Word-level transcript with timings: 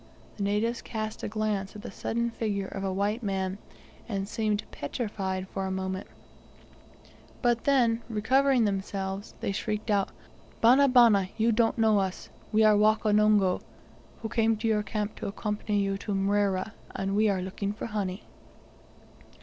The 0.37 0.41
natives 0.43 0.81
cast 0.81 1.21
a 1.21 1.27
glance 1.27 1.75
at 1.75 1.83
the 1.83 1.91
sudden 1.91 2.31
figure 2.31 2.65
of 2.65 2.83
a 2.83 2.91
white 2.91 3.21
man, 3.21 3.59
and 4.09 4.27
seemed 4.27 4.63
petrified 4.71 5.47
for 5.49 5.67
a 5.67 5.69
moment, 5.69 6.07
but 7.43 7.65
then, 7.65 8.01
recovering 8.09 8.65
themselves, 8.65 9.35
they 9.41 9.51
shrieked 9.51 9.91
out, 9.91 10.09
"Bana, 10.59 10.87
bana, 10.87 11.29
you 11.37 11.51
don't 11.51 11.77
know 11.77 11.99
us. 11.99 12.29
We 12.51 12.63
are 12.63 12.75
Wakonongo, 12.75 13.61
who 14.23 14.27
came 14.29 14.57
to 14.57 14.67
your 14.67 14.81
camp 14.81 15.13
to 15.17 15.27
accompany 15.27 15.77
you 15.81 15.99
to 15.99 16.13
Mrera, 16.15 16.71
and 16.95 17.15
we 17.15 17.29
are 17.29 17.43
looking 17.43 17.71
for 17.71 17.85
honey." 17.85 18.23